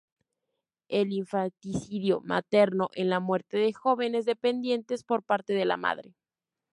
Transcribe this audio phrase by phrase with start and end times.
[0.87, 6.15] El infanticidio materno es la muerte de jóvenes dependientes por parte de la madre.